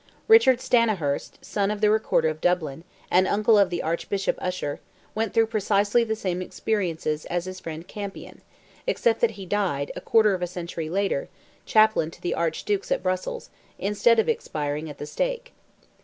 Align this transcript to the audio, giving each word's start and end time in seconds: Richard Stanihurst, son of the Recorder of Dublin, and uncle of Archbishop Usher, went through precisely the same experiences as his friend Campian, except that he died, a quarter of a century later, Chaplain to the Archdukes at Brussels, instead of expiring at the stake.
Richard 0.27 0.57
Stanihurst, 0.57 1.33
son 1.45 1.69
of 1.69 1.79
the 1.79 1.91
Recorder 1.91 2.29
of 2.29 2.41
Dublin, 2.41 2.83
and 3.11 3.27
uncle 3.27 3.59
of 3.59 3.71
Archbishop 3.83 4.35
Usher, 4.41 4.79
went 5.13 5.31
through 5.31 5.45
precisely 5.45 6.03
the 6.03 6.15
same 6.15 6.41
experiences 6.41 7.25
as 7.25 7.45
his 7.45 7.59
friend 7.59 7.87
Campian, 7.87 8.41
except 8.87 9.21
that 9.21 9.37
he 9.37 9.45
died, 9.45 9.91
a 9.95 10.01
quarter 10.01 10.33
of 10.33 10.41
a 10.41 10.47
century 10.47 10.89
later, 10.89 11.29
Chaplain 11.67 12.09
to 12.09 12.19
the 12.21 12.33
Archdukes 12.33 12.91
at 12.91 13.03
Brussels, 13.03 13.51
instead 13.77 14.17
of 14.17 14.27
expiring 14.27 14.89
at 14.89 14.97
the 14.97 15.05
stake. 15.05 15.53